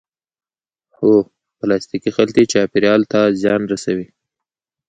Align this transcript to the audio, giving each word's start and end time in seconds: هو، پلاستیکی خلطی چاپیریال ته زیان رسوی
هو، 0.97 1.11
پلاستیکی 1.59 2.11
خلطی 2.17 2.43
چاپیریال 2.51 3.01
ته 3.11 3.19
زیان 3.41 3.61
رسوی 3.71 4.07